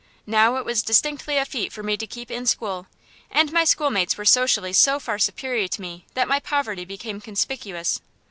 [0.25, 2.87] Now it was distinctly a feat for me to keep in school,
[3.29, 8.01] and my schoolmates were socially so far superior to me that my poverty became conspicuous.